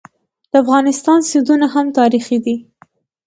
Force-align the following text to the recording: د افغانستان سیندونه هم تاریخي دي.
د 0.51 0.53
افغانستان 0.63 1.19
سیندونه 1.29 1.65
هم 1.73 1.85
تاریخي 1.99 2.37
دي. 2.45 2.55